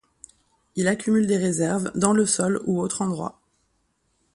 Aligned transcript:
Il 0.75 0.87
accumule 0.87 1.27
des 1.27 1.37
réserves 1.37 1.91
dans 1.93 2.11
le 2.11 2.25
sol 2.25 2.59
ou 2.65 2.81
autres 2.81 3.03
endroits. 3.03 3.39